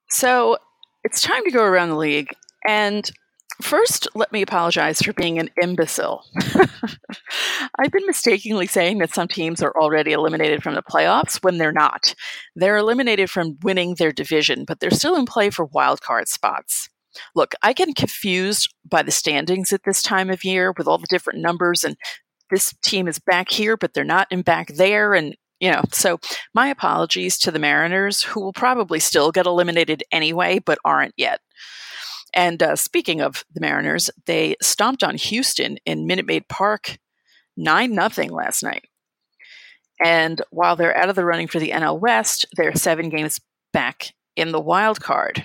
So 0.09 0.57
it's 1.03 1.21
time 1.21 1.43
to 1.43 1.51
go 1.51 1.63
around 1.63 1.89
the 1.89 1.97
league 1.97 2.33
and 2.67 3.09
First, 3.61 4.07
let 4.15 4.31
me 4.31 4.41
apologize 4.41 5.01
for 5.01 5.13
being 5.13 5.37
an 5.39 5.49
imbecile. 5.61 6.25
I've 7.79 7.91
been 7.91 8.05
mistakenly 8.05 8.67
saying 8.67 8.97
that 8.97 9.13
some 9.13 9.27
teams 9.27 9.61
are 9.61 9.73
already 9.79 10.11
eliminated 10.11 10.63
from 10.63 10.75
the 10.75 10.81
playoffs 10.81 11.43
when 11.43 11.57
they're 11.57 11.71
not. 11.71 12.15
They're 12.55 12.77
eliminated 12.77 13.29
from 13.29 13.57
winning 13.61 13.95
their 13.95 14.11
division, 14.11 14.65
but 14.65 14.79
they're 14.79 14.91
still 14.91 15.15
in 15.15 15.25
play 15.25 15.49
for 15.49 15.67
wildcard 15.67 16.27
spots. 16.27 16.89
Look, 17.35 17.53
I 17.61 17.73
get 17.73 17.95
confused 17.95 18.73
by 18.89 19.03
the 19.03 19.11
standings 19.11 19.71
at 19.71 19.83
this 19.85 20.01
time 20.01 20.31
of 20.31 20.43
year 20.43 20.73
with 20.75 20.87
all 20.87 20.97
the 20.97 21.07
different 21.07 21.39
numbers 21.39 21.83
and 21.83 21.95
this 22.49 22.73
team 22.83 23.07
is 23.07 23.19
back 23.19 23.49
here, 23.49 23.77
but 23.77 23.93
they're 23.93 24.03
not 24.03 24.27
in 24.31 24.41
back 24.41 24.67
there. 24.75 25.13
And, 25.13 25.35
you 25.59 25.71
know, 25.71 25.83
so 25.91 26.19
my 26.53 26.67
apologies 26.67 27.37
to 27.39 27.51
the 27.51 27.59
Mariners, 27.59 28.21
who 28.21 28.41
will 28.41 28.53
probably 28.53 28.99
still 28.99 29.31
get 29.31 29.45
eliminated 29.45 30.03
anyway, 30.11 30.59
but 30.59 30.77
aren't 30.85 31.13
yet. 31.17 31.39
And 32.33 32.61
uh, 32.63 32.75
speaking 32.75 33.21
of 33.21 33.45
the 33.53 33.61
Mariners, 33.61 34.09
they 34.25 34.55
stomped 34.61 35.03
on 35.03 35.15
Houston 35.15 35.77
in 35.85 36.07
Minute 36.07 36.25
Maid 36.25 36.47
Park 36.47 36.97
9 37.57 37.93
nothing 37.93 38.31
last 38.31 38.63
night. 38.63 38.85
And 40.03 40.41
while 40.49 40.75
they're 40.75 40.97
out 40.97 41.09
of 41.09 41.15
the 41.15 41.25
running 41.25 41.47
for 41.47 41.59
the 41.59 41.69
NL 41.69 41.99
West, 41.99 42.45
they're 42.55 42.75
seven 42.75 43.09
games 43.09 43.39
back 43.71 44.13
in 44.35 44.51
the 44.51 44.59
wild 44.59 44.99
card. 44.99 45.43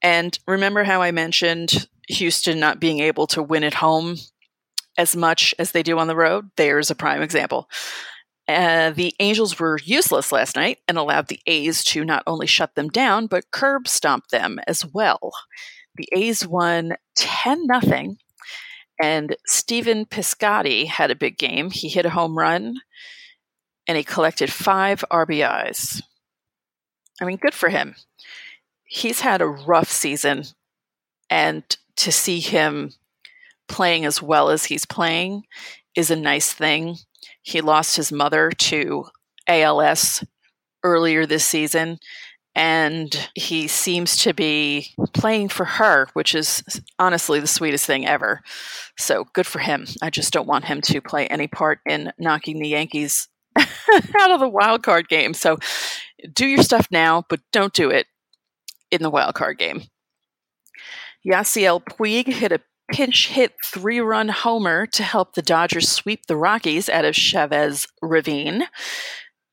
And 0.00 0.38
remember 0.46 0.84
how 0.84 1.02
I 1.02 1.10
mentioned 1.10 1.86
Houston 2.08 2.58
not 2.58 2.80
being 2.80 3.00
able 3.00 3.26
to 3.28 3.42
win 3.42 3.64
at 3.64 3.74
home 3.74 4.16
as 4.96 5.16
much 5.16 5.54
as 5.58 5.72
they 5.72 5.82
do 5.82 5.98
on 5.98 6.06
the 6.06 6.16
road? 6.16 6.50
There's 6.56 6.90
a 6.90 6.94
prime 6.94 7.22
example. 7.22 7.68
Uh, 8.52 8.90
the 8.90 9.14
Angels 9.18 9.58
were 9.58 9.78
useless 9.84 10.30
last 10.30 10.56
night 10.56 10.78
and 10.86 10.98
allowed 10.98 11.28
the 11.28 11.40
A's 11.46 11.82
to 11.84 12.04
not 12.04 12.22
only 12.26 12.46
shut 12.46 12.74
them 12.74 12.88
down, 12.88 13.26
but 13.26 13.50
curb 13.50 13.88
stomp 13.88 14.28
them 14.28 14.58
as 14.66 14.84
well. 14.84 15.32
The 15.96 16.08
A's 16.12 16.46
won 16.46 16.96
10 17.16 17.66
0, 17.80 18.16
and 19.02 19.36
Stephen 19.46 20.06
Piscotty 20.06 20.86
had 20.86 21.10
a 21.10 21.16
big 21.16 21.38
game. 21.38 21.70
He 21.70 21.88
hit 21.88 22.06
a 22.06 22.10
home 22.10 22.36
run 22.36 22.76
and 23.86 23.96
he 23.96 24.04
collected 24.04 24.52
five 24.52 25.04
RBIs. 25.10 26.02
I 27.20 27.24
mean, 27.24 27.36
good 27.36 27.54
for 27.54 27.68
him. 27.68 27.94
He's 28.84 29.20
had 29.20 29.40
a 29.40 29.46
rough 29.46 29.90
season, 29.90 30.44
and 31.30 31.64
to 31.96 32.12
see 32.12 32.40
him 32.40 32.92
playing 33.68 34.04
as 34.04 34.20
well 34.20 34.50
as 34.50 34.66
he's 34.66 34.84
playing 34.84 35.44
is 35.94 36.10
a 36.10 36.16
nice 36.16 36.52
thing. 36.52 36.96
He 37.42 37.60
lost 37.60 37.96
his 37.96 38.12
mother 38.12 38.50
to 38.50 39.06
ALS 39.48 40.24
earlier 40.82 41.26
this 41.26 41.44
season, 41.44 41.98
and 42.54 43.28
he 43.34 43.66
seems 43.68 44.16
to 44.18 44.34
be 44.34 44.94
playing 45.14 45.48
for 45.48 45.64
her, 45.64 46.08
which 46.12 46.34
is 46.34 46.62
honestly 46.98 47.40
the 47.40 47.46
sweetest 47.46 47.86
thing 47.86 48.06
ever. 48.06 48.42
So 48.98 49.26
good 49.32 49.46
for 49.46 49.58
him. 49.58 49.86
I 50.02 50.10
just 50.10 50.32
don't 50.32 50.48
want 50.48 50.66
him 50.66 50.80
to 50.82 51.00
play 51.00 51.26
any 51.26 51.46
part 51.46 51.80
in 51.86 52.12
knocking 52.18 52.58
the 52.58 52.68
Yankees 52.68 53.28
out 53.56 54.30
of 54.30 54.40
the 54.40 54.48
wild 54.48 54.82
card 54.82 55.08
game. 55.08 55.34
So 55.34 55.58
do 56.32 56.46
your 56.46 56.62
stuff 56.62 56.86
now, 56.90 57.24
but 57.28 57.40
don't 57.52 57.72
do 57.72 57.90
it 57.90 58.06
in 58.90 59.02
the 59.02 59.10
wild 59.10 59.34
card 59.34 59.58
game. 59.58 59.82
Yasiel 61.26 61.82
Puig 61.84 62.26
hit 62.26 62.52
a 62.52 62.60
pinch 62.92 63.28
hit 63.28 63.54
three 63.64 64.00
run 64.00 64.28
homer 64.28 64.86
to 64.86 65.02
help 65.02 65.34
the 65.34 65.42
Dodgers 65.42 65.88
sweep 65.88 66.26
the 66.26 66.36
Rockies 66.36 66.88
out 66.88 67.04
of 67.04 67.16
Chavez 67.16 67.88
Ravine. 68.02 68.64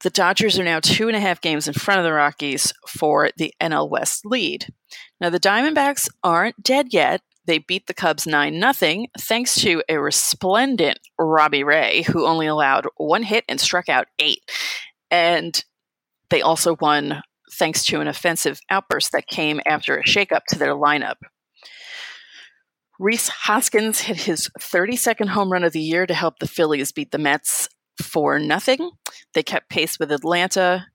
The 0.02 0.10
Dodgers 0.10 0.60
are 0.60 0.64
now 0.64 0.80
two 0.80 1.08
and 1.08 1.16
a 1.16 1.22
half 1.22 1.42
games 1.42 1.68
in 1.68 1.74
front 1.74 2.00
of 2.00 2.04
the 2.04 2.14
Rockies 2.14 2.74
for 2.88 3.30
the 3.38 3.54
NL 3.62 3.90
West 3.90 4.26
lead. 4.26 4.68
Now, 5.20 5.30
the 5.30 5.40
Diamondbacks 5.40 6.10
aren't 6.24 6.62
dead 6.62 6.88
yet. 6.92 7.22
They 7.46 7.60
beat 7.60 7.88
the 7.88 7.94
Cubs 7.94 8.28
9 8.28 8.74
0 8.74 9.06
thanks 9.18 9.56
to 9.62 9.82
a 9.90 9.98
resplendent 9.98 11.00
Robbie 11.18 11.64
Ray, 11.64 12.04
who 12.04 12.26
only 12.26 12.46
allowed 12.46 12.88
one 12.98 13.24
hit 13.24 13.44
and 13.50 13.60
struck 13.60 13.90
out 13.90 14.08
eight. 14.20 14.40
And 15.10 15.64
they 16.30 16.42
also 16.42 16.76
won 16.80 17.22
thanks 17.54 17.84
to 17.86 18.00
an 18.02 18.08
offensive 18.08 18.60
outburst 18.70 19.12
that 19.14 19.28
came 19.28 19.60
after 19.66 19.98
a 19.98 20.04
shakeup 20.04 20.42
to 20.50 20.60
their 20.60 20.76
lineup. 20.76 21.16
Rhys 23.00 23.30
Hoskins 23.30 24.02
hit 24.02 24.18
his 24.18 24.50
32nd 24.60 25.30
home 25.30 25.52
run 25.52 25.64
of 25.64 25.72
the 25.72 25.80
year 25.80 26.06
to 26.06 26.14
help 26.14 26.40
the 26.40 26.48
Phillies 26.48 26.92
beat 26.92 27.12
the 27.12 27.18
Mets 27.18 27.70
for 28.02 28.38
nothing. 28.40 28.92
They 29.34 29.42
kept 29.42 29.70
pace 29.70 29.98
with 29.98 30.12
Atlanta, 30.12 30.88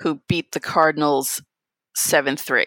who 0.00 0.22
beat 0.28 0.50
the 0.52 0.60
Cardinals 0.60 1.40
7 1.94 2.36
3. 2.36 2.66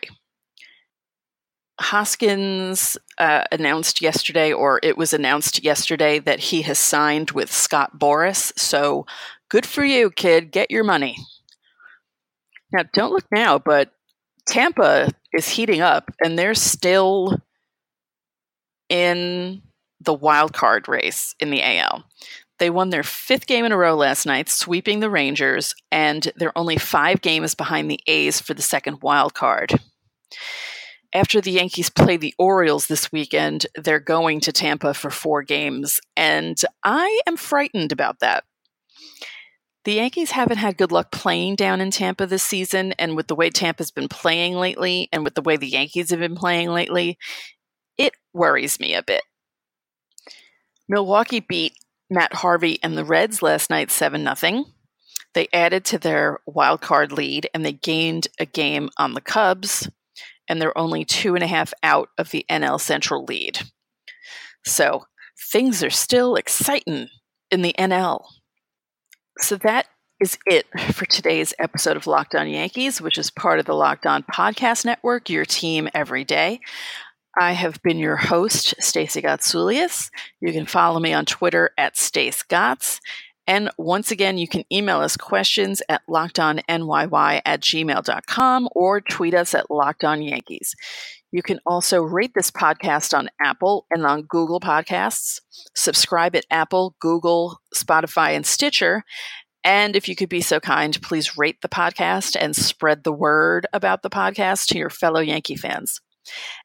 Hoskins 1.81 2.97
uh, 3.17 3.43
announced 3.51 4.01
yesterday, 4.01 4.53
or 4.53 4.79
it 4.81 4.97
was 4.97 5.13
announced 5.13 5.63
yesterday, 5.63 6.19
that 6.19 6.39
he 6.39 6.61
has 6.61 6.79
signed 6.79 7.31
with 7.31 7.51
Scott 7.51 7.99
Boras. 7.99 8.57
So 8.57 9.05
good 9.49 9.65
for 9.65 9.83
you, 9.83 10.09
kid. 10.09 10.51
Get 10.51 10.71
your 10.71 10.83
money. 10.85 11.17
Now, 12.71 12.83
don't 12.93 13.11
look 13.11 13.25
now, 13.31 13.59
but 13.59 13.91
Tampa 14.47 15.09
is 15.33 15.49
heating 15.49 15.81
up, 15.81 16.11
and 16.23 16.37
they're 16.37 16.53
still 16.53 17.39
in 18.89 19.61
the 20.01 20.13
wild 20.13 20.53
card 20.53 20.87
race 20.87 21.35
in 21.39 21.51
the 21.51 21.61
AL. 21.61 22.03
They 22.59 22.69
won 22.69 22.89
their 22.89 23.03
fifth 23.03 23.47
game 23.47 23.63
in 23.65 23.71
a 23.71 23.77
row 23.77 23.95
last 23.95 24.25
night, 24.25 24.49
sweeping 24.49 24.99
the 24.99 25.09
Rangers, 25.09 25.73
and 25.91 26.31
they're 26.35 26.57
only 26.57 26.77
five 26.77 27.21
games 27.21 27.55
behind 27.55 27.89
the 27.89 28.01
A's 28.07 28.41
for 28.41 28.53
the 28.53 28.61
second 28.61 29.01
wild 29.01 29.33
card. 29.33 29.73
After 31.13 31.41
the 31.41 31.51
Yankees 31.51 31.89
play 31.89 32.17
the 32.17 32.35
Orioles 32.37 32.87
this 32.87 33.11
weekend, 33.11 33.65
they're 33.75 33.99
going 33.99 34.41
to 34.41 34.51
Tampa 34.51 34.93
for 34.93 35.09
four 35.09 35.41
games, 35.41 35.99
and 36.15 36.59
I 36.83 37.21
am 37.25 37.37
frightened 37.37 37.91
about 37.91 38.19
that. 38.19 38.43
The 39.85 39.93
Yankees 39.93 40.31
haven't 40.31 40.57
had 40.57 40.77
good 40.77 40.91
luck 40.91 41.11
playing 41.11 41.55
down 41.55 41.81
in 41.81 41.89
Tampa 41.89 42.27
this 42.27 42.43
season, 42.43 42.91
and 42.99 43.15
with 43.15 43.27
the 43.27 43.35
way 43.35 43.49
Tampa's 43.49 43.89
been 43.89 44.09
playing 44.09 44.55
lately, 44.55 45.07
and 45.11 45.23
with 45.23 45.33
the 45.33 45.41
way 45.41 45.55
the 45.55 45.69
Yankees 45.69 46.11
have 46.11 46.19
been 46.19 46.35
playing 46.35 46.69
lately, 46.69 47.17
it 47.99 48.13
worries 48.33 48.79
me 48.79 48.95
a 48.95 49.03
bit. 49.03 49.21
Milwaukee 50.87 51.41
beat 51.41 51.73
Matt 52.09 52.33
Harvey 52.33 52.79
and 52.81 52.97
the 52.97 53.05
Reds 53.05 53.43
last 53.43 53.69
night 53.69 53.91
7 53.91 54.27
0. 54.35 54.65
They 55.35 55.47
added 55.53 55.85
to 55.85 55.99
their 55.99 56.39
wild 56.47 56.81
card 56.81 57.11
lead 57.11 57.47
and 57.53 57.63
they 57.63 57.73
gained 57.73 58.29
a 58.39 58.45
game 58.47 58.89
on 58.97 59.13
the 59.13 59.21
Cubs. 59.21 59.87
and 60.47 60.59
they're 60.59 60.75
only 60.75 61.05
two 61.05 61.35
and 61.35 61.43
a 61.43 61.47
half 61.47 61.75
out 61.83 62.09
of 62.17 62.31
the 62.31 62.43
NL 62.49 62.81
Central 62.81 63.23
lead. 63.25 63.59
So 64.65 65.05
things 65.51 65.83
are 65.83 65.91
still 65.91 66.35
exciting 66.35 67.09
in 67.51 67.61
the 67.61 67.75
NL. 67.77 68.25
So 69.37 69.57
that 69.57 69.85
is 70.19 70.37
it 70.47 70.65
for 70.93 71.05
today's 71.05 71.53
episode 71.59 71.95
of 71.95 72.07
Locked 72.07 72.35
On 72.35 72.49
Yankees, 72.49 72.99
which 72.99 73.17
is 73.17 73.31
part 73.31 73.59
of 73.59 73.65
the 73.65 73.75
Locked 73.75 74.05
On 74.05 74.23
Podcast 74.23 74.85
Network, 74.85 75.29
your 75.29 75.45
team 75.45 75.87
every 75.93 76.25
day. 76.25 76.59
I 77.39 77.53
have 77.53 77.81
been 77.81 77.99
your 77.99 78.17
host, 78.17 78.75
Stacey 78.81 79.21
Gotsoulias. 79.21 80.11
You 80.41 80.51
can 80.51 80.65
follow 80.65 80.99
me 80.99 81.13
on 81.13 81.25
Twitter 81.25 81.71
at 81.77 81.95
Stace 81.95 82.43
Gotts. 82.43 82.99
And 83.47 83.71
once 83.77 84.11
again, 84.11 84.37
you 84.37 84.47
can 84.47 84.65
email 84.69 84.99
us 84.99 85.15
questions 85.15 85.81
at 85.87 86.01
lockedonnyy 86.09 87.41
at 87.45 87.61
gmail.com 87.61 88.69
or 88.75 88.99
tweet 88.99 89.33
us 89.33 89.55
at 89.55 89.69
lockedonyankees. 89.69 90.71
You 91.31 91.41
can 91.41 91.61
also 91.65 92.01
rate 92.01 92.33
this 92.35 92.51
podcast 92.51 93.17
on 93.17 93.29
Apple 93.41 93.85
and 93.89 94.05
on 94.05 94.23
Google 94.23 94.59
Podcasts. 94.59 95.39
Subscribe 95.77 96.35
at 96.35 96.45
Apple, 96.51 96.97
Google, 96.99 97.61
Spotify, 97.73 98.35
and 98.35 98.45
Stitcher. 98.45 99.03
And 99.63 99.95
if 99.95 100.09
you 100.09 100.15
could 100.17 100.29
be 100.29 100.41
so 100.41 100.59
kind, 100.59 101.01
please 101.01 101.37
rate 101.37 101.61
the 101.61 101.69
podcast 101.69 102.35
and 102.37 102.53
spread 102.53 103.05
the 103.05 103.13
word 103.13 103.65
about 103.71 104.03
the 104.03 104.09
podcast 104.09 104.67
to 104.67 104.77
your 104.77 104.89
fellow 104.89 105.21
Yankee 105.21 105.55
fans. 105.55 106.01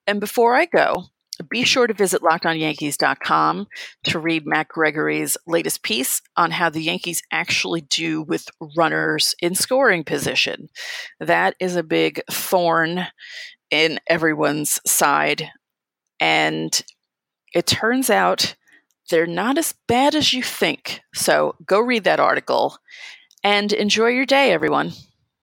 And 0.07 0.21
before 0.21 0.55
I 0.55 0.67
go, 0.67 1.05
be 1.49 1.65
sure 1.65 1.87
to 1.87 1.95
visit 1.95 2.23
lockedonyankees.com 2.23 3.67
to 4.05 4.19
read 4.19 4.47
Matt 4.47 4.69
Gregory's 4.69 5.37
latest 5.47 5.83
piece 5.83 6.23
on 6.37 6.53
how 6.53 6.71
the 6.71 6.83
Yankees 6.83 7.23
actually 7.33 7.81
do 7.81 8.23
with 8.23 8.49
runners 8.77 9.35
in 9.41 9.55
scoring 9.55 10.05
position. 10.05 10.69
That 11.19 11.57
is 11.59 11.75
a 11.75 11.83
big 11.83 12.23
thorn 12.31 13.07
in 13.71 13.99
everyone's 14.07 14.81
side. 14.87 15.51
And 16.21 16.81
it 17.53 17.67
turns 17.67 18.11
out 18.11 18.55
they're 19.11 19.27
not 19.27 19.59
as 19.59 19.75
bad 19.89 20.15
as 20.15 20.33
you 20.33 20.43
think. 20.43 21.01
So 21.15 21.57
go 21.67 21.81
read 21.81 22.05
that 22.05 22.21
article 22.21 22.79
and 23.43 23.73
enjoy 23.73 24.09
your 24.09 24.27
day, 24.27 24.53
everyone. 24.53 24.93